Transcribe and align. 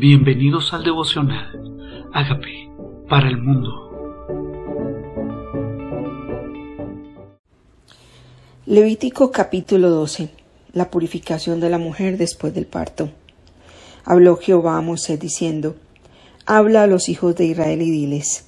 Bienvenidos 0.00 0.72
al 0.72 0.82
devocional. 0.82 2.08
Hágame 2.14 2.72
para 3.06 3.28
el 3.28 3.36
mundo. 3.36 3.68
Levítico 8.64 9.30
capítulo 9.30 9.90
12. 9.90 10.30
La 10.72 10.90
purificación 10.90 11.60
de 11.60 11.68
la 11.68 11.76
mujer 11.76 12.16
después 12.16 12.54
del 12.54 12.64
parto. 12.64 13.10
Habló 14.06 14.36
Jehová 14.36 14.78
a 14.78 14.80
Moisés 14.80 15.20
diciendo, 15.20 15.76
Habla 16.46 16.84
a 16.84 16.86
los 16.86 17.10
hijos 17.10 17.36
de 17.36 17.44
Israel 17.44 17.82
y 17.82 17.90
diles, 17.90 18.46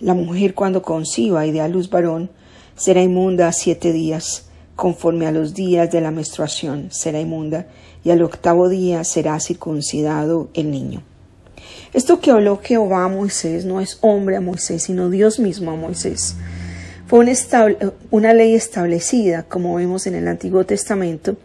La 0.00 0.14
mujer 0.14 0.54
cuando 0.54 0.82
conciba 0.82 1.46
y 1.46 1.52
dé 1.52 1.60
a 1.60 1.68
luz 1.68 1.88
varón, 1.88 2.30
será 2.74 3.00
inmunda 3.00 3.52
siete 3.52 3.92
días, 3.92 4.49
conforme 4.80 5.26
a 5.26 5.30
los 5.30 5.52
días 5.52 5.90
de 5.90 6.00
la 6.00 6.10
menstruación 6.10 6.88
será 6.90 7.20
inmunda, 7.20 7.66
y 8.02 8.12
al 8.12 8.22
octavo 8.22 8.70
día 8.70 9.04
será 9.04 9.38
circuncidado 9.38 10.48
el 10.54 10.70
niño. 10.70 11.02
Esto 11.92 12.18
que 12.18 12.30
habló 12.30 12.58
Jehová 12.62 13.04
a 13.04 13.08
Moisés 13.08 13.66
no 13.66 13.82
es 13.82 13.98
hombre 14.00 14.36
a 14.36 14.40
Moisés, 14.40 14.84
sino 14.84 15.10
Dios 15.10 15.38
mismo 15.38 15.70
a 15.70 15.76
Moisés. 15.76 16.34
Fue 17.06 17.18
una, 18.10 18.32
ley 18.32 18.54
establecida, 18.54 19.42
como 19.42 19.74
vemos 19.74 20.06
en 20.06 20.14
el 20.14 20.26
Antiguo 20.26 20.64
Testamento, 20.64 21.36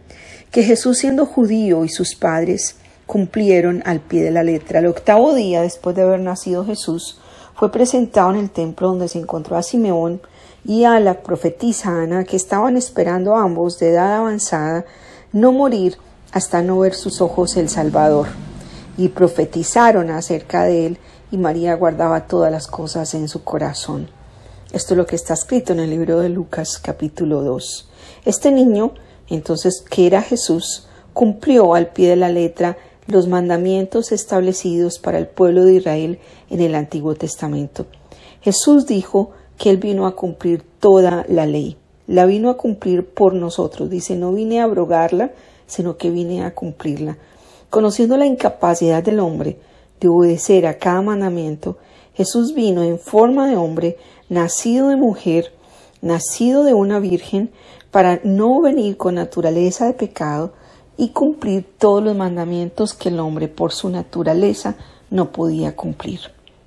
que 0.50 0.62
Jesús 0.62 0.96
siendo 0.96 1.26
judío 1.26 1.84
y 1.84 1.90
sus 1.90 2.14
padres 2.14 2.76
cumplieron 3.04 3.82
al 3.84 4.00
pie 4.00 4.22
de 4.22 4.30
la 4.30 4.44
letra. 4.44 4.78
El 4.78 4.86
octavo 4.86 5.34
día 5.34 5.60
después 5.60 5.94
de 5.94 6.00
haber 6.00 6.20
nacido 6.20 6.64
Jesús, 6.64 7.20
fue 7.54 7.70
presentado 7.70 8.30
en 8.30 8.36
el 8.36 8.48
templo 8.48 8.88
donde 8.88 9.08
se 9.08 9.18
encontró 9.18 9.58
a 9.58 9.62
Simeón 9.62 10.22
y 10.66 10.82
a 10.82 10.98
la 10.98 11.22
profetisa 11.22 12.02
Ana, 12.02 12.24
que 12.24 12.36
estaban 12.36 12.76
esperando 12.76 13.36
ambos 13.36 13.78
de 13.78 13.90
edad 13.90 14.16
avanzada 14.16 14.84
no 15.32 15.52
morir 15.52 15.96
hasta 16.32 16.60
no 16.60 16.80
ver 16.80 16.94
sus 16.94 17.20
ojos 17.20 17.56
el 17.56 17.68
Salvador. 17.68 18.26
Y 18.98 19.10
profetizaron 19.10 20.10
acerca 20.10 20.64
de 20.64 20.86
él, 20.86 20.98
y 21.30 21.36
María 21.38 21.74
guardaba 21.74 22.26
todas 22.26 22.50
las 22.50 22.66
cosas 22.66 23.14
en 23.14 23.28
su 23.28 23.44
corazón. 23.44 24.08
Esto 24.72 24.94
es 24.94 24.98
lo 24.98 25.06
que 25.06 25.14
está 25.14 25.34
escrito 25.34 25.72
en 25.72 25.80
el 25.80 25.90
libro 25.90 26.18
de 26.18 26.30
Lucas 26.30 26.78
capítulo 26.82 27.42
2. 27.42 27.88
Este 28.24 28.50
niño, 28.50 28.92
entonces, 29.28 29.84
que 29.88 30.08
era 30.08 30.20
Jesús, 30.20 30.88
cumplió 31.12 31.74
al 31.74 31.90
pie 31.90 32.10
de 32.10 32.16
la 32.16 32.28
letra 32.28 32.76
los 33.06 33.28
mandamientos 33.28 34.10
establecidos 34.10 34.98
para 34.98 35.18
el 35.18 35.28
pueblo 35.28 35.64
de 35.64 35.74
Israel 35.74 36.18
en 36.50 36.60
el 36.60 36.74
Antiguo 36.74 37.14
Testamento. 37.14 37.86
Jesús 38.40 38.86
dijo 38.86 39.30
que 39.58 39.70
Él 39.70 39.78
vino 39.78 40.06
a 40.06 40.14
cumplir 40.14 40.62
toda 40.80 41.24
la 41.28 41.46
ley. 41.46 41.76
La 42.06 42.26
vino 42.26 42.50
a 42.50 42.56
cumplir 42.56 43.04
por 43.04 43.34
nosotros. 43.34 43.90
Dice, 43.90 44.14
no 44.16 44.32
vine 44.32 44.60
a 44.60 44.64
abrogarla, 44.64 45.32
sino 45.66 45.96
que 45.96 46.10
vine 46.10 46.44
a 46.44 46.54
cumplirla. 46.54 47.16
Conociendo 47.70 48.16
la 48.16 48.26
incapacidad 48.26 49.02
del 49.02 49.20
hombre 49.20 49.58
de 50.00 50.08
obedecer 50.08 50.66
a 50.66 50.78
cada 50.78 51.02
mandamiento, 51.02 51.78
Jesús 52.14 52.54
vino 52.54 52.82
en 52.82 52.98
forma 52.98 53.48
de 53.48 53.56
hombre, 53.56 53.98
nacido 54.28 54.88
de 54.88 54.96
mujer, 54.96 55.52
nacido 56.00 56.64
de 56.64 56.74
una 56.74 57.00
virgen, 57.00 57.50
para 57.90 58.20
no 58.24 58.60
venir 58.60 58.96
con 58.96 59.14
naturaleza 59.14 59.86
de 59.86 59.94
pecado 59.94 60.52
y 60.96 61.10
cumplir 61.10 61.66
todos 61.78 62.02
los 62.02 62.16
mandamientos 62.16 62.94
que 62.94 63.08
el 63.08 63.20
hombre 63.20 63.48
por 63.48 63.72
su 63.72 63.88
naturaleza 63.88 64.76
no 65.10 65.32
podía 65.32 65.76
cumplir. 65.76 66.20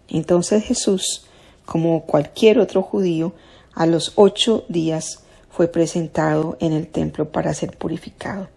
Entonces 0.07 0.63
Jesús, 0.63 1.25
como 1.69 2.01
cualquier 2.05 2.57
otro 2.57 2.81
judío, 2.81 3.33
a 3.75 3.85
los 3.85 4.13
ocho 4.15 4.65
días 4.69 5.19
fue 5.51 5.67
presentado 5.67 6.57
en 6.59 6.73
el 6.73 6.87
templo 6.87 7.31
para 7.31 7.53
ser 7.53 7.77
purificado. 7.77 8.49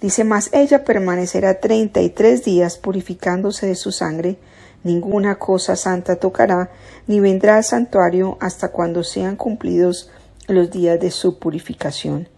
Dice 0.00 0.22
más, 0.22 0.48
ella 0.52 0.84
permanecerá 0.84 1.58
treinta 1.58 2.00
y 2.00 2.10
tres 2.10 2.44
días 2.44 2.78
purificándose 2.78 3.66
de 3.66 3.74
su 3.74 3.90
sangre, 3.90 4.36
ninguna 4.84 5.40
cosa 5.40 5.74
santa 5.74 6.14
tocará, 6.14 6.70
ni 7.08 7.18
vendrá 7.18 7.56
al 7.56 7.64
santuario 7.64 8.38
hasta 8.40 8.68
cuando 8.68 9.02
sean 9.02 9.34
cumplidos 9.34 10.08
los 10.46 10.70
días 10.70 11.00
de 11.00 11.10
su 11.10 11.40
purificación. 11.40 12.28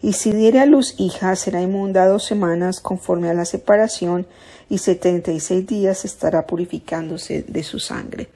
Y 0.00 0.12
si 0.12 0.30
diere 0.30 0.60
a 0.60 0.66
luz 0.66 0.94
hija, 0.98 1.34
será 1.34 1.60
inmunda 1.60 2.06
dos 2.06 2.24
semanas 2.24 2.78
conforme 2.78 3.28
a 3.28 3.34
la 3.34 3.44
separación, 3.44 4.28
y 4.70 4.78
setenta 4.78 5.32
y 5.32 5.40
seis 5.40 5.66
días 5.66 6.04
estará 6.04 6.46
purificándose 6.46 7.42
de 7.42 7.64
su 7.64 7.80
sangre. 7.80 8.28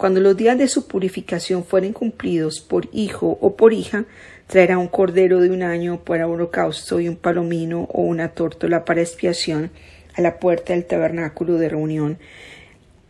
Cuando 0.00 0.20
los 0.20 0.34
días 0.34 0.56
de 0.56 0.66
su 0.66 0.86
purificación 0.86 1.62
fueren 1.62 1.92
cumplidos 1.92 2.60
por 2.60 2.88
hijo 2.90 3.36
o 3.42 3.54
por 3.54 3.74
hija, 3.74 4.06
traerá 4.46 4.78
un 4.78 4.88
cordero 4.88 5.40
de 5.40 5.50
un 5.50 5.62
año 5.62 6.02
para 6.04 6.26
holocausto 6.26 7.00
y 7.00 7.08
un 7.10 7.16
palomino 7.16 7.82
o 7.92 8.00
una 8.00 8.30
tórtola 8.30 8.86
para 8.86 9.02
expiación 9.02 9.70
a 10.14 10.22
la 10.22 10.38
puerta 10.38 10.72
del 10.72 10.86
tabernáculo 10.86 11.58
de 11.58 11.68
reunión. 11.68 12.18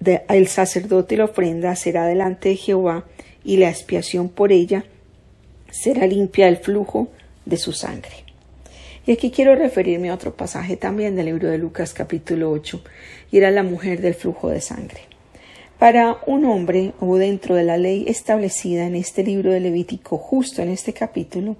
el 0.01 0.49
sacerdote 0.49 1.17
la 1.17 1.27
ofrenda 1.27 1.77
será 1.77 2.07
delante 2.07 2.49
de 2.49 2.57
Jehová 2.57 3.05
y 3.45 3.59
la 3.59 3.71
expiación 3.71 4.29
por 4.29 4.51
ella 4.51 4.85
será 5.71 6.09
limpia 6.09 6.49
el 6.49 6.57
flujo 6.57 7.13
de 7.47 7.57
su 7.57 7.71
sangre. 7.71 8.25
Y 9.07 9.13
aquí 9.13 9.31
quiero 9.31 9.55
referirme 9.55 10.11
a 10.11 10.15
otro 10.15 10.35
pasaje 10.35 10.77
también 10.77 11.15
del 11.15 11.27
libro 11.27 11.51
de 11.51 11.59
Lucas 11.59 11.95
capítulo 11.95 12.51
8, 12.51 12.83
y 13.31 13.39
era 13.39 13.53
la 13.53 13.63
mujer 13.63 14.01
del 14.01 14.15
flujo 14.15 14.49
de 14.49 14.61
sangre. 14.61 15.10
Para 15.81 16.19
un 16.27 16.45
hombre 16.45 16.93
o 17.01 17.17
dentro 17.17 17.55
de 17.55 17.65
la 17.65 17.79
ley 17.79 18.05
establecida 18.07 18.85
en 18.87 18.95
este 18.95 19.25
libro 19.25 19.51
de 19.51 19.61
Levítico, 19.61 20.19
justo 20.19 20.61
en 20.61 20.69
este 20.69 20.93
capítulo, 20.93 21.57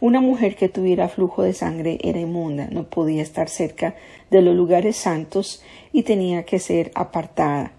una 0.00 0.20
mujer 0.20 0.54
que 0.54 0.68
tuviera 0.68 1.08
flujo 1.08 1.42
de 1.42 1.54
sangre 1.54 1.98
era 2.00 2.20
inmunda, 2.20 2.68
no 2.70 2.88
podía 2.88 3.20
estar 3.20 3.48
cerca 3.48 3.96
de 4.30 4.42
los 4.42 4.54
lugares 4.54 4.94
santos 4.94 5.60
y 5.92 6.04
tenía 6.04 6.44
que 6.44 6.60
ser 6.60 6.92
apartada. 6.94 7.72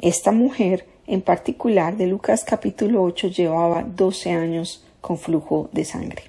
Esta 0.00 0.32
mujer, 0.32 0.86
en 1.06 1.22
particular 1.22 1.96
de 1.96 2.08
Lucas 2.08 2.42
capítulo 2.44 3.00
8, 3.04 3.28
llevaba 3.28 3.84
doce 3.84 4.32
años 4.32 4.84
con 5.00 5.16
flujo 5.16 5.70
de 5.70 5.84
sangre. 5.84 6.24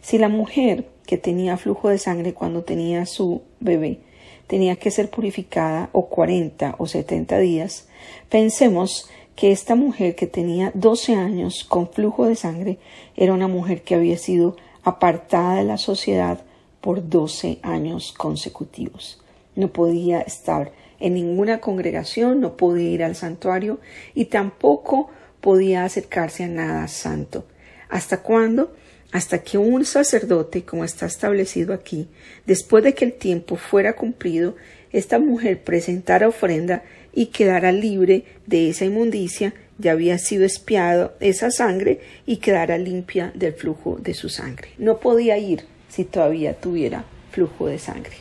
Si 0.00 0.16
la 0.16 0.30
mujer 0.30 0.86
que 1.04 1.18
tenía 1.18 1.58
flujo 1.58 1.90
de 1.90 1.98
sangre 1.98 2.32
cuando 2.32 2.62
tenía 2.62 3.04
su 3.04 3.42
bebé 3.60 3.98
tenía 4.46 4.76
que 4.76 4.90
ser 4.90 5.10
purificada 5.10 5.88
o 5.92 6.08
cuarenta 6.08 6.74
o 6.78 6.86
setenta 6.86 7.38
días, 7.38 7.88
pensemos 8.28 9.08
que 9.36 9.50
esta 9.50 9.74
mujer 9.74 10.14
que 10.14 10.26
tenía 10.26 10.70
doce 10.74 11.14
años 11.14 11.64
con 11.64 11.88
flujo 11.88 12.26
de 12.26 12.36
sangre 12.36 12.78
era 13.16 13.32
una 13.32 13.48
mujer 13.48 13.82
que 13.82 13.94
había 13.94 14.18
sido 14.18 14.56
apartada 14.82 15.56
de 15.56 15.64
la 15.64 15.78
sociedad 15.78 16.42
por 16.80 17.08
doce 17.08 17.58
años 17.62 18.12
consecutivos. 18.12 19.22
No 19.54 19.68
podía 19.68 20.20
estar 20.20 20.72
en 20.98 21.14
ninguna 21.14 21.60
congregación, 21.60 22.40
no 22.40 22.56
podía 22.56 22.90
ir 22.90 23.04
al 23.04 23.16
santuario 23.16 23.80
y 24.14 24.26
tampoco 24.26 25.08
podía 25.40 25.84
acercarse 25.84 26.44
a 26.44 26.48
nada 26.48 26.88
santo. 26.88 27.44
¿Hasta 27.88 28.22
cuándo? 28.22 28.72
Hasta 29.12 29.42
que 29.42 29.58
un 29.58 29.84
sacerdote, 29.84 30.64
como 30.64 30.84
está 30.84 31.06
establecido 31.06 31.74
aquí, 31.74 32.08
después 32.46 32.82
de 32.82 32.94
que 32.94 33.04
el 33.04 33.12
tiempo 33.12 33.56
fuera 33.56 33.94
cumplido, 33.94 34.56
esta 34.90 35.18
mujer 35.18 35.62
presentara 35.62 36.28
ofrenda 36.28 36.82
y 37.12 37.26
quedara 37.26 37.72
libre 37.72 38.24
de 38.46 38.70
esa 38.70 38.86
inmundicia, 38.86 39.52
ya 39.78 39.92
había 39.92 40.18
sido 40.18 40.44
espiado 40.44 41.14
esa 41.20 41.50
sangre 41.50 42.00
y 42.24 42.38
quedara 42.38 42.78
limpia 42.78 43.32
del 43.34 43.52
flujo 43.52 43.98
de 44.00 44.14
su 44.14 44.30
sangre. 44.30 44.68
No 44.78 44.98
podía 44.98 45.36
ir 45.36 45.64
si 45.88 46.04
todavía 46.04 46.58
tuviera 46.58 47.04
flujo 47.30 47.66
de 47.66 47.78
sangre. 47.78 48.16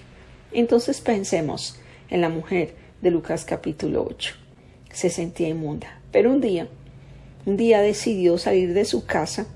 Entonces 0.51 0.99
pensemos 0.99 1.79
en 2.09 2.19
la 2.19 2.29
mujer 2.29 2.73
de 3.01 3.11
Lucas 3.11 3.45
capítulo 3.45 4.05
8. 4.09 4.33
Se 4.91 5.09
sentía 5.09 5.47
inmunda, 5.47 6.01
pero 6.11 6.31
un 6.31 6.41
día, 6.41 6.67
un 7.45 7.55
día 7.55 7.81
decidió 7.81 8.37
salir 8.37 8.73
de 8.73 8.83
su 8.83 9.05
casa 9.05 9.47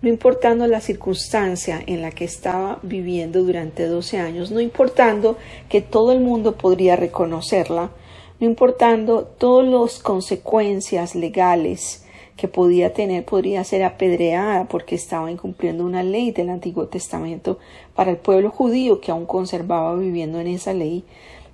no 0.00 0.08
importando 0.08 0.68
la 0.68 0.80
circunstancia 0.80 1.82
en 1.86 2.02
la 2.02 2.12
que 2.12 2.24
estaba 2.24 2.78
viviendo 2.82 3.42
durante 3.42 3.86
doce 3.86 4.18
años, 4.18 4.52
no 4.52 4.60
importando 4.60 5.36
que 5.68 5.80
todo 5.80 6.12
el 6.12 6.20
mundo 6.20 6.56
podría 6.56 6.94
reconocerla, 6.94 7.90
no 8.38 8.46
importando 8.46 9.24
todas 9.24 9.66
las 9.66 9.98
consecuencias 9.98 11.16
legales 11.16 12.04
que 12.36 12.46
podía 12.46 12.92
tener, 12.92 13.24
podría 13.24 13.64
ser 13.64 13.82
apedreada 13.82 14.66
porque 14.68 14.94
estaba 14.94 15.32
incumpliendo 15.32 15.84
una 15.84 16.04
ley 16.04 16.30
del 16.30 16.50
Antiguo 16.50 16.86
Testamento 16.86 17.58
para 17.96 18.12
el 18.12 18.18
pueblo 18.18 18.50
judío 18.50 19.00
que 19.00 19.10
aún 19.10 19.26
conservaba 19.26 19.96
viviendo 19.96 20.38
en 20.38 20.46
esa 20.46 20.72
ley, 20.74 21.04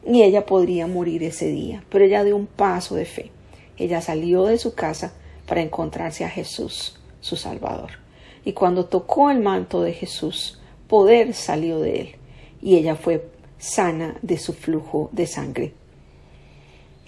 y 0.06 0.22
ella 0.22 0.44
podría 0.44 0.86
morir 0.86 1.22
ese 1.22 1.46
día. 1.46 1.82
Pero 1.88 2.04
ella 2.04 2.22
dio 2.22 2.36
un 2.36 2.44
paso 2.44 2.94
de 2.94 3.06
fe. 3.06 3.30
Ella 3.78 4.02
salió 4.02 4.44
de 4.44 4.58
su 4.58 4.74
casa 4.74 5.14
para 5.46 5.62
encontrarse 5.62 6.26
a 6.26 6.28
Jesús, 6.28 7.00
su 7.22 7.36
Salvador 7.36 8.03
y 8.44 8.52
cuando 8.52 8.86
tocó 8.86 9.30
el 9.30 9.40
manto 9.40 9.82
de 9.82 9.92
Jesús, 9.92 10.60
poder 10.88 11.34
salió 11.34 11.80
de 11.80 12.00
él 12.00 12.14
y 12.60 12.76
ella 12.76 12.96
fue 12.96 13.26
sana 13.58 14.16
de 14.22 14.38
su 14.38 14.52
flujo 14.52 15.08
de 15.12 15.26
sangre. 15.26 15.72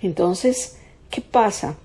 Entonces, 0.03 0.79
¿qué 1.11 1.21
pasa? 1.21 1.77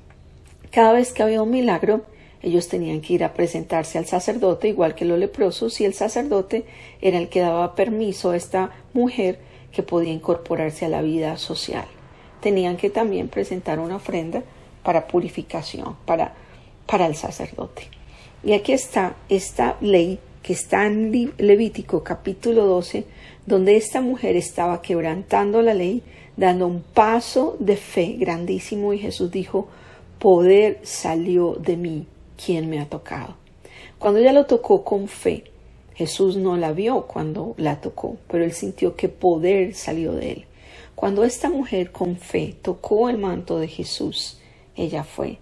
Cada 0.72 0.94
vez 0.94 1.12
que 1.12 1.24
había 1.24 1.42
un 1.42 1.52
milagro, 1.52 2.04
ellos 2.42 2.68
tenían 2.68 3.02
que 3.02 3.14
ir 3.14 3.24
a 3.24 3.34
presentarse 3.34 3.98
al 3.98 4.06
sacerdote, 4.06 4.68
igual 4.68 4.96
que 4.96 5.06
los 5.06 5.20
leprosos, 5.20 5.80
y 5.80 5.86
el 5.86 5.94
sacerdote 5.94 6.66
era 7.02 7.18
el 7.18 7.30
que 7.30 7.42
daba 7.42 7.76
permiso 7.76 8.32
a 8.32 8.38
esta 8.38 8.72
mujer 8.94 9.40
que 9.72 9.84
podía 9.84 10.12
incorporarse 10.12 10.86
a 10.86 10.90
la 10.90 11.02
vida 11.02 11.38
social. 11.38 11.86
tenían 12.42 12.76
que 12.76 12.90
también 12.90 13.28
presentar 13.28 13.80
una 13.80 13.98
ofrenda 13.98 14.42
para 14.82 15.08
purificación, 15.08 15.96
para, 16.06 16.34
para 16.88 17.06
el 17.06 17.16
sacerdote. 17.16 17.84
Y 18.44 18.54
aquí 18.54 18.74
está 18.74 19.16
esta 19.30 19.78
ley 19.82 20.20
que 20.42 20.54
está 20.54 20.88
en 20.88 21.32
Levítico 21.38 22.04
capítulo 22.04 22.66
12, 22.66 23.06
donde 23.46 23.78
esta 23.78 24.02
mujer 24.02 24.36
estaba 24.36 24.82
quebrantando 24.82 25.62
la 25.62 25.76
ley, 25.76 26.02
dando 26.38 26.66
un 26.66 26.82
paso 26.82 27.56
de 27.60 27.78
fe 27.78 28.16
grandísimo 28.18 28.94
y 28.94 29.00
Jesús 29.00 29.30
dijo, 29.30 29.68
poder 30.18 30.80
salió 30.82 31.54
de 31.54 31.78
mí, 31.78 32.08
quien 32.44 32.68
me 32.68 32.80
ha 32.80 32.90
tocado. 32.90 33.36
Cuando 34.00 34.20
ella 34.20 34.34
lo 34.34 34.48
tocó 34.48 34.84
con 34.84 35.08
fe, 35.08 35.44
Jesús 35.94 36.36
no 36.36 36.58
la 36.58 36.72
vio 36.72 37.06
cuando 37.06 37.54
la 37.58 37.80
tocó, 37.80 38.18
pero 38.28 38.44
él 38.44 38.54
sintió 38.54 38.96
que 38.96 39.08
poder 39.08 39.76
salió 39.76 40.14
de 40.14 40.32
él. 40.32 40.46
Cuando 40.96 41.24
esta 41.24 41.48
mujer 41.48 41.92
con 41.92 42.18
fe 42.18 42.56
tocó 42.60 43.08
el 43.08 43.20
manto 43.20 43.60
de 43.60 43.68
Jesús, 43.68 44.40
ella 44.76 45.04
fue 45.04 45.38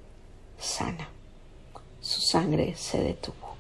sana. 0.58 1.10
Su 2.10 2.22
sangre 2.22 2.74
se 2.76 3.04
detuvo. 3.04 3.54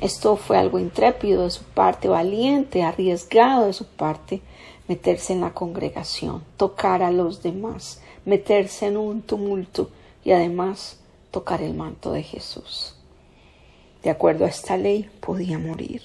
Esto 0.00 0.36
fue 0.36 0.56
algo 0.56 0.78
intrépido 0.78 1.44
de 1.44 1.50
su 1.50 1.64
parte, 1.64 2.08
valiente, 2.08 2.82
arriesgado 2.82 3.66
de 3.66 3.74
su 3.74 3.84
parte, 3.84 4.40
meterse 4.88 5.34
en 5.34 5.42
la 5.42 5.52
congregación, 5.52 6.42
tocar 6.56 7.02
a 7.02 7.10
los 7.10 7.42
demás, 7.42 8.00
meterse 8.24 8.86
en 8.86 8.96
un 8.96 9.20
tumulto 9.20 9.90
y 10.24 10.30
además 10.30 10.98
tocar 11.30 11.60
el 11.60 11.74
manto 11.74 12.10
de 12.12 12.22
Jesús. 12.22 12.96
De 14.02 14.08
acuerdo 14.08 14.46
a 14.46 14.48
esta 14.48 14.78
ley, 14.78 15.10
podía 15.20 15.58
morir. 15.58 16.00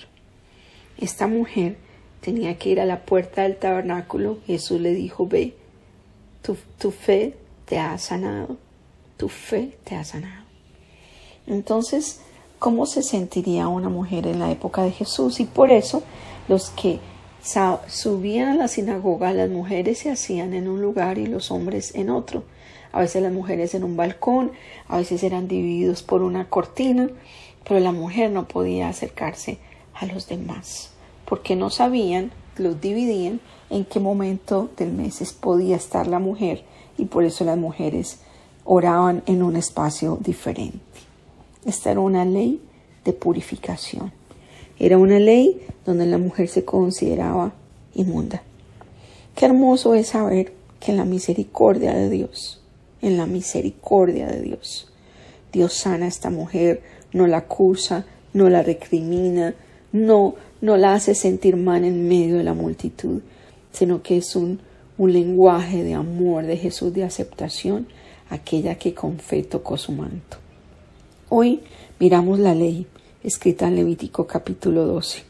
Esta 0.98 1.28
mujer 1.28 1.78
tenía 2.20 2.58
que 2.58 2.72
ir 2.72 2.82
a 2.82 2.86
la 2.86 3.06
puerta 3.06 3.44
del 3.44 3.56
tabernáculo. 3.56 4.40
Jesús 4.48 4.82
le 4.82 4.94
dijo, 4.94 5.26
ve, 5.28 5.56
tu, 6.42 6.92
fe 6.92 7.38
te 7.64 7.80
ha 7.80 7.98
sanado, 8.00 8.58
tu 9.16 9.30
fe 9.30 9.78
te 9.86 9.96
ha 9.96 10.04
sanado. 10.04 10.45
Entonces, 11.48 12.22
¿cómo 12.60 12.86
se 12.86 13.04
sentiría 13.04 13.68
una 13.68 13.90
mujer 13.90 14.28
en 14.28 14.40
la 14.40 14.52
época 14.52 14.84
de 14.84 14.92
Jesús? 14.92 15.40
Y 15.40 15.46
por 15.46 15.72
eso 15.72 16.04
los 16.48 16.70
que 16.72 17.00
subían 17.88 18.50
a 18.50 18.56
la 18.56 18.68
sinagoga, 18.68 19.32
las 19.34 19.50
mujeres 19.50 20.00
se 20.00 20.12
hacían 20.12 20.54
en 20.54 20.68
un 20.68 20.82
lugar 20.82 21.18
y 21.18 21.28
los 21.28 21.52
hombres 21.52 21.94
en 21.94 22.10
otro. 22.10 22.44
A 22.92 23.02
veces 23.02 23.22
las 23.22 23.34
mujeres 23.34 23.76
en 23.76 23.84
un 23.84 23.96
balcón, 23.98 24.52
a 24.88 24.98
veces 24.98 25.22
eran 25.24 25.48
divididos 25.48 26.02
por 26.02 26.24
una 26.24 26.50
cortina, 26.50 27.10
pero 27.68 27.80
la 27.80 27.92
mujer 27.92 28.32
no 28.32 28.48
podía 28.48 28.90
acercarse 28.90 29.60
a 29.94 30.06
los 30.06 30.28
demás, 30.28 30.92
porque 31.26 31.56
no 31.56 31.70
sabían, 31.70 32.32
los 32.58 32.80
dividían 32.80 33.42
en 33.70 33.86
qué 33.86 34.00
momento 34.00 34.70
del 34.78 34.94
mes 34.94 35.34
podía 35.34 35.76
estar 35.76 36.08
la 36.08 36.20
mujer 36.20 36.64
y 36.98 37.06
por 37.06 37.26
eso 37.26 37.44
las 37.44 37.58
mujeres 37.58 38.20
oraban 38.64 39.24
en 39.26 39.44
un 39.44 39.56
espacio 39.56 40.18
diferente. 40.22 40.80
Esta 41.66 41.90
era 41.90 42.00
una 42.00 42.26
ley 42.26 42.62
de 43.04 43.14
purificación. 43.14 44.12
Era 44.78 44.98
una 44.98 45.20
ley 45.20 45.62
donde 45.86 46.06
la 46.06 46.20
mujer 46.20 46.48
se 46.48 46.64
consideraba 46.64 47.54
inmunda. 47.96 48.44
Qué 49.36 49.46
hermoso 49.46 49.96
es 49.96 50.10
saber 50.10 50.54
que 50.80 50.92
en 50.92 50.98
la 50.98 51.06
misericordia 51.06 51.94
de 51.94 52.10
Dios, 52.10 52.62
en 53.02 53.18
la 53.18 53.26
misericordia 53.26 54.28
de 54.28 54.42
Dios, 54.42 54.92
Dios 55.52 55.74
sana 55.74 56.06
a 56.06 56.10
esta 56.10 56.30
mujer, 56.30 56.84
no 57.14 57.26
la 57.26 57.38
acusa, 57.38 58.06
no 58.34 58.50
la 58.50 58.62
recrimina, 58.62 59.56
no, 59.92 60.36
no 60.62 60.78
la 60.78 60.94
hace 60.94 61.16
sentir 61.16 61.56
mal 61.56 61.84
en 61.84 62.08
medio 62.08 62.38
de 62.38 62.44
la 62.44 62.54
multitud, 62.54 63.22
sino 63.72 64.04
que 64.04 64.18
es 64.18 64.36
un, 64.36 64.60
un 64.98 65.14
lenguaje 65.14 65.84
de 65.84 65.96
amor 65.96 66.46
de 66.46 66.58
Jesús, 66.58 66.94
de 66.94 67.04
aceptación, 67.04 67.88
aquella 68.30 68.76
que 68.76 68.94
con 68.94 69.18
fe 69.18 69.44
tocó 69.44 69.78
su 69.78 69.94
manto. 69.94 70.45
Hoy 71.28 71.62
miramos 72.00 72.38
la 72.38 72.54
ley 72.54 72.86
escrita 73.24 73.68
en 73.68 73.78
Levítico 73.78 74.28
capítulo 74.28 74.86
12. 74.86 75.24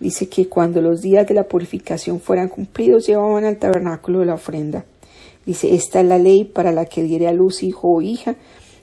Dice 0.00 0.28
que 0.28 0.48
cuando 0.48 0.82
los 0.82 1.02
días 1.02 1.24
de 1.28 1.34
la 1.34 1.44
purificación 1.44 2.20
fueran 2.20 2.48
cumplidos 2.48 3.06
llevaban 3.06 3.44
al 3.44 3.56
tabernáculo 3.56 4.24
la 4.24 4.34
ofrenda. 4.34 4.84
Dice, 5.46 5.72
esta 5.76 6.00
es 6.00 6.06
la 6.06 6.18
ley 6.18 6.42
para 6.42 6.72
la 6.72 6.86
que 6.86 7.04
diere 7.04 7.28
a 7.28 7.32
luz 7.32 7.62
hijo 7.62 7.94
o 7.94 8.02
hija, 8.02 8.34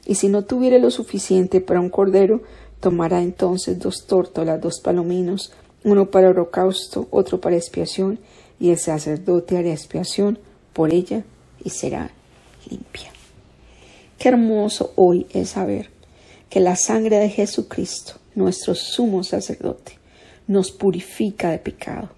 y 0.06 0.16
si 0.16 0.30
no 0.30 0.46
tuviere 0.46 0.80
lo 0.80 0.90
suficiente 0.90 1.60
para 1.60 1.82
un 1.82 1.90
cordero, 1.90 2.42
tomará 2.80 3.22
entonces 3.22 3.78
dos 3.78 4.08
tórtolas, 4.08 4.62
dos 4.62 4.80
palominos, 4.80 5.52
uno 5.84 6.10
para 6.10 6.30
holocausto, 6.30 7.10
otro 7.12 7.42
para 7.42 7.58
expiación, 7.58 8.20
y 8.58 8.70
el 8.70 8.78
sacerdote 8.78 9.58
hará 9.58 9.72
expiación 9.72 10.40
por 10.72 10.94
ella 10.94 11.26
y 11.62 11.72
será 11.72 12.12
limpia. 12.70 13.12
Qué 14.18 14.30
hermoso 14.30 14.94
hoy 14.96 15.28
es 15.34 15.50
saber 15.50 15.97
que 16.50 16.60
la 16.60 16.76
sangre 16.76 17.18
de 17.18 17.30
Jesucristo, 17.30 18.14
nuestro 18.36 18.76
sumo 18.76 19.24
sacerdote, 19.24 19.94
nos 20.48 20.72
purifica 20.72 21.52
de 21.52 21.60
pecado. 21.60 22.10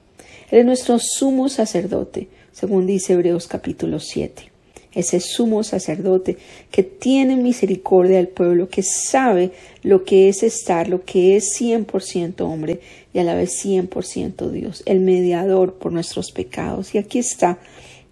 Él 0.52 0.60
es 0.60 0.66
nuestro 0.66 1.00
sumo 1.00 1.50
sacerdote, 1.50 2.28
según 2.52 2.86
dice 2.86 3.14
Hebreos 3.14 3.48
capítulo 3.48 4.00
7. 4.00 4.44
Ese 4.92 5.20
sumo 5.20 5.64
sacerdote 5.64 6.38
que 6.72 6.82
tiene 6.82 7.36
misericordia 7.36 8.18
del 8.18 8.28
pueblo, 8.28 8.70
que 8.70 8.82
sabe 8.82 9.52
lo 9.84 10.04
que 10.04 10.30
es 10.30 10.42
estar, 10.42 10.90
lo 10.90 11.06
que 11.06 11.36
es 11.36 11.60
100% 11.60 12.42
hombre 12.42 12.80
y 13.14 13.20
a 13.20 13.24
la 13.24 13.36
vez 13.36 13.64
100% 13.64 14.50
Dios, 14.50 14.82
el 14.88 15.00
mediador 15.00 15.76
por 15.76 15.92
nuestros 15.92 16.32
pecados. 16.32 16.96
Y 16.96 16.98
aquí 16.98 17.20
está 17.20 17.60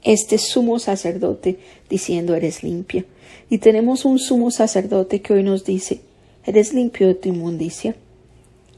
este 0.03 0.37
sumo 0.37 0.77
sacerdote 0.77 1.57
diciendo 1.89 2.35
eres 2.35 2.61
limpia. 2.61 3.05
Y 3.49 3.57
tenemos 3.57 4.05
un 4.05 4.19
sumo 4.19 4.51
sacerdote 4.51 5.21
que 5.21 5.33
hoy 5.33 5.43
nos 5.43 5.65
dice, 5.65 6.01
¿Eres 6.47 6.73
limpio 6.73 7.07
de 7.07 7.15
tu 7.15 7.27
inmundicia? 7.27 7.93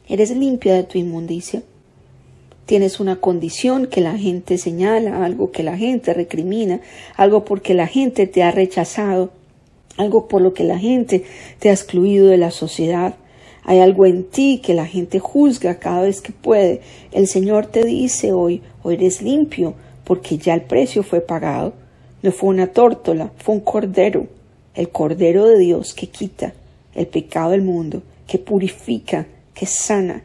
¿Eres 0.08 0.32
limpia 0.32 0.74
de 0.74 0.82
tu 0.82 0.98
inmundicia? 0.98 1.62
Tienes 2.66 3.00
una 3.00 3.18
condición 3.18 3.86
que 3.86 4.02
la 4.02 4.18
gente 4.18 4.58
señala, 4.58 5.24
algo 5.24 5.52
que 5.52 5.62
la 5.62 5.78
gente 5.78 6.16
recrimina, 6.16 6.82
algo 7.16 7.46
porque 7.46 7.76
la 7.76 7.86
gente 7.86 8.26
te 8.26 8.42
ha 8.42 8.50
rechazado, 8.50 9.30
algo 9.98 10.28
por 10.28 10.42
lo 10.42 10.56
que 10.56 10.64
la 10.64 10.80
gente 10.80 11.26
te 11.60 11.70
ha 11.70 11.74
excluido 11.74 12.30
de 12.30 12.38
la 12.38 12.50
sociedad. 12.50 13.14
Hay 13.64 13.78
algo 13.78 14.08
en 14.08 14.24
ti 14.24 14.62
que 14.66 14.74
la 14.74 14.88
gente 14.88 15.20
juzga 15.20 15.78
cada 15.78 16.02
vez 16.02 16.22
que 16.22 16.32
puede. 16.32 16.82
El 17.12 17.28
Señor 17.28 17.68
te 17.68 17.84
dice 17.84 18.34
hoy, 18.34 18.64
hoy 18.82 18.96
eres 18.96 19.22
limpio, 19.22 19.76
porque 20.06 20.40
ya 20.40 20.56
el 20.56 20.64
precio 20.64 21.04
fue 21.04 21.22
pagado. 21.22 21.74
No 22.24 22.32
fue 22.32 22.50
una 22.50 22.66
tórtola, 22.66 23.32
fue 23.38 23.54
un 23.54 23.62
cordero, 23.62 24.26
el 24.74 24.90
cordero 24.90 25.46
de 25.46 25.60
Dios 25.60 25.94
que 25.94 26.08
quita 26.08 26.56
el 26.94 27.08
pecado 27.08 27.52
del 27.52 27.62
mundo, 27.62 28.04
que 28.28 28.40
purifica, 28.40 29.28
que 29.54 29.66
sana. 29.66 30.24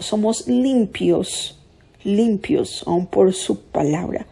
somos 0.00 0.48
limpios, 0.48 1.60
limpios 2.04 2.84
aún 2.86 3.06
por 3.06 3.32
su 3.34 3.60
palabra. 3.60 4.26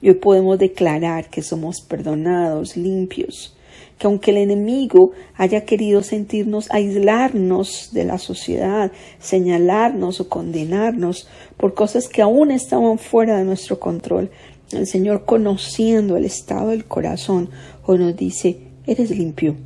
Y 0.00 0.08
hoy 0.08 0.14
podemos 0.14 0.58
declarar 0.58 1.28
que 1.28 1.42
somos 1.42 1.80
perdonados, 1.80 2.76
limpios, 2.76 3.56
que 3.98 4.06
aunque 4.06 4.30
el 4.30 4.38
enemigo 4.38 5.12
haya 5.34 5.64
querido 5.64 6.02
sentirnos 6.02 6.70
aislarnos 6.70 7.90
de 7.92 8.04
la 8.04 8.18
sociedad, 8.18 8.92
señalarnos 9.18 10.20
o 10.20 10.28
condenarnos 10.28 11.28
por 11.56 11.74
cosas 11.74 12.08
que 12.08 12.22
aún 12.22 12.50
estaban 12.50 12.98
fuera 12.98 13.38
de 13.38 13.44
nuestro 13.44 13.80
control, 13.80 14.30
el 14.72 14.86
Señor 14.86 15.24
conociendo 15.24 16.16
el 16.16 16.24
estado 16.24 16.70
del 16.70 16.84
corazón 16.84 17.50
hoy 17.84 17.98
nos 17.98 18.16
dice, 18.16 18.58
eres 18.86 19.10
limpio, 19.10 19.56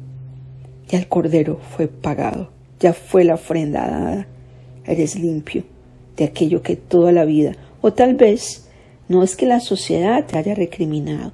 ya 0.90 0.98
el 0.98 1.06
cordero 1.06 1.60
fue 1.76 1.86
pagado, 1.86 2.50
ya 2.80 2.92
fue 2.92 3.22
la 3.22 3.34
ofrenda 3.34 3.88
dada. 3.88 4.26
Eres 4.84 5.14
limpio 5.14 5.62
de 6.16 6.24
aquello 6.24 6.62
que 6.62 6.74
toda 6.74 7.12
la 7.12 7.24
vida, 7.24 7.52
o 7.80 7.92
tal 7.92 8.16
vez 8.16 8.68
no 9.08 9.22
es 9.22 9.36
que 9.36 9.46
la 9.46 9.60
sociedad 9.60 10.26
te 10.26 10.36
haya 10.36 10.54
recriminado, 10.54 11.32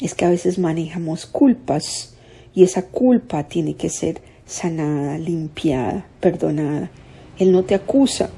es 0.00 0.14
que 0.14 0.24
a 0.24 0.30
veces 0.30 0.58
manejamos 0.58 1.26
culpas 1.26 2.16
y 2.54 2.64
esa 2.64 2.82
culpa 2.82 3.44
tiene 3.44 3.74
que 3.74 3.88
ser 3.88 4.20
sanada, 4.46 5.16
limpiada, 5.16 6.06
perdonada. 6.20 6.90
Él 7.38 7.52
no 7.52 7.62
te 7.62 7.76
acusa, 7.76 8.30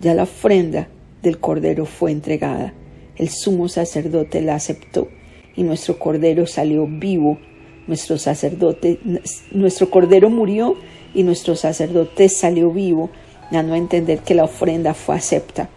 ya 0.00 0.14
la 0.14 0.22
ofrenda 0.22 0.88
del 1.22 1.40
cordero 1.40 1.86
fue 1.86 2.12
entregada, 2.12 2.72
el 3.16 3.30
sumo 3.30 3.68
sacerdote 3.68 4.42
la 4.42 4.54
aceptó 4.54 5.08
y 5.56 5.64
nuestro 5.64 5.98
cordero 5.98 6.46
salió 6.46 6.86
vivo 6.86 7.40
nuestro 7.88 8.18
sacerdote, 8.18 9.00
nuestro 9.50 9.90
cordero 9.90 10.30
murió 10.30 10.76
y 11.14 11.24
nuestro 11.24 11.56
sacerdote 11.56 12.28
salió 12.28 12.70
vivo, 12.70 13.10
dando 13.50 13.74
a 13.74 13.78
entender 13.78 14.20
que 14.20 14.34
la 14.34 14.44
ofrenda 14.44 14.94
fue 14.94 15.16
acepta. 15.16 15.68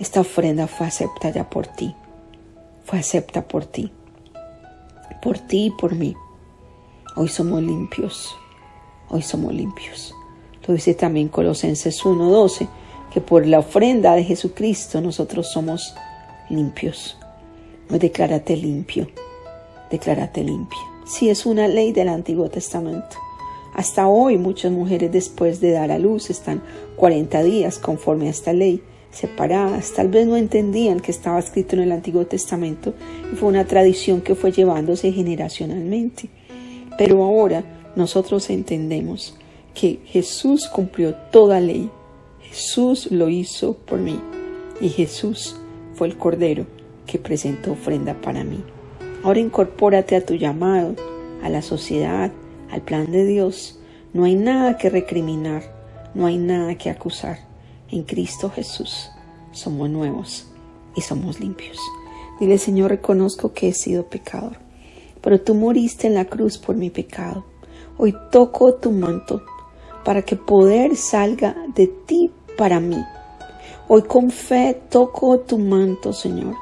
Esta 0.00 0.20
ofrenda 0.20 0.66
fue 0.66 0.86
acepta 0.88 1.30
ya 1.30 1.48
por 1.48 1.68
ti, 1.68 1.94
fue 2.84 2.98
acepta 2.98 3.46
por 3.46 3.66
ti, 3.66 3.92
por 5.22 5.38
ti 5.38 5.66
y 5.66 5.70
por 5.70 5.94
mí. 5.94 6.16
Hoy 7.14 7.28
somos 7.28 7.62
limpios, 7.62 8.34
hoy 9.10 9.22
somos 9.22 9.54
limpios. 9.54 10.14
Lo 10.66 10.74
dice 10.74 10.94
también 10.94 11.28
Colosenses 11.28 12.04
1:12, 12.04 12.66
que 13.12 13.20
por 13.20 13.46
la 13.46 13.60
ofrenda 13.60 14.14
de 14.14 14.24
Jesucristo 14.24 15.00
nosotros 15.00 15.52
somos 15.52 15.94
limpios. 16.48 17.16
Hoy 17.90 17.98
declárate 17.98 18.56
limpio 18.56 19.06
declárate 19.92 20.42
limpia. 20.42 20.91
Si 21.12 21.28
es 21.28 21.44
una 21.44 21.68
ley 21.68 21.92
del 21.92 22.08
Antiguo 22.08 22.48
Testamento. 22.48 23.18
Hasta 23.74 24.08
hoy 24.08 24.38
muchas 24.38 24.72
mujeres 24.72 25.12
después 25.12 25.60
de 25.60 25.72
dar 25.72 25.90
a 25.90 25.98
luz 25.98 26.30
están 26.30 26.62
40 26.96 27.42
días 27.42 27.78
conforme 27.78 28.28
a 28.28 28.30
esta 28.30 28.54
ley, 28.54 28.82
separadas, 29.10 29.92
tal 29.92 30.08
vez 30.08 30.26
no 30.26 30.38
entendían 30.38 31.00
que 31.00 31.10
estaba 31.10 31.38
escrito 31.38 31.76
en 31.76 31.82
el 31.82 31.92
Antiguo 31.92 32.24
Testamento 32.24 32.94
y 33.30 33.36
fue 33.36 33.50
una 33.50 33.66
tradición 33.66 34.22
que 34.22 34.34
fue 34.34 34.52
llevándose 34.52 35.12
generacionalmente. 35.12 36.30
Pero 36.96 37.22
ahora 37.22 37.62
nosotros 37.94 38.48
entendemos 38.48 39.36
que 39.74 40.00
Jesús 40.06 40.66
cumplió 40.66 41.14
toda 41.30 41.60
ley, 41.60 41.90
Jesús 42.40 43.12
lo 43.12 43.28
hizo 43.28 43.74
por 43.74 43.98
mí 43.98 44.18
y 44.80 44.88
Jesús 44.88 45.56
fue 45.92 46.06
el 46.06 46.16
Cordero 46.16 46.64
que 47.04 47.18
presentó 47.18 47.72
ofrenda 47.72 48.14
para 48.14 48.44
mí. 48.44 48.64
Ahora 49.22 49.38
incorpórate 49.38 50.16
a 50.16 50.26
tu 50.26 50.34
llamado, 50.34 50.96
a 51.42 51.48
la 51.48 51.62
sociedad, 51.62 52.32
al 52.70 52.82
plan 52.82 53.12
de 53.12 53.24
Dios. 53.24 53.78
No 54.12 54.24
hay 54.24 54.34
nada 54.34 54.76
que 54.76 54.90
recriminar, 54.90 55.62
no 56.14 56.26
hay 56.26 56.38
nada 56.38 56.74
que 56.76 56.90
acusar. 56.90 57.38
En 57.88 58.02
Cristo 58.02 58.50
Jesús 58.50 59.10
somos 59.52 59.88
nuevos 59.90 60.48
y 60.96 61.02
somos 61.02 61.38
limpios. 61.38 61.78
Dile, 62.40 62.58
Señor, 62.58 62.90
reconozco 62.90 63.52
que 63.52 63.68
he 63.68 63.74
sido 63.74 64.08
pecador, 64.08 64.56
pero 65.20 65.40
tú 65.40 65.54
moriste 65.54 66.08
en 66.08 66.14
la 66.14 66.24
cruz 66.24 66.58
por 66.58 66.74
mi 66.74 66.90
pecado. 66.90 67.44
Hoy 67.98 68.16
toco 68.32 68.74
tu 68.74 68.90
manto 68.90 69.42
para 70.04 70.22
que 70.22 70.34
poder 70.34 70.96
salga 70.96 71.54
de 71.74 71.86
ti 71.86 72.32
para 72.58 72.80
mí. 72.80 72.98
Hoy 73.86 74.02
con 74.02 74.30
fe 74.30 74.80
toco 74.90 75.38
tu 75.40 75.58
manto, 75.58 76.12
Señor, 76.12 76.56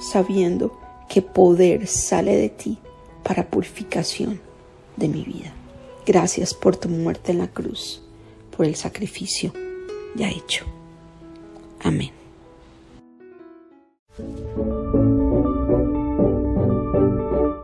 sabiendo 0.00 0.85
que 1.08 1.22
poder 1.22 1.86
sale 1.86 2.36
de 2.36 2.48
ti 2.48 2.78
para 3.22 3.46
purificación 3.48 4.40
de 4.96 5.08
mi 5.08 5.22
vida. 5.22 5.52
Gracias 6.06 6.54
por 6.54 6.76
tu 6.76 6.88
muerte 6.88 7.32
en 7.32 7.38
la 7.38 7.48
cruz, 7.48 8.02
por 8.56 8.66
el 8.66 8.76
sacrificio 8.76 9.52
ya 10.14 10.28
hecho. 10.30 10.64
Amén. 11.80 12.10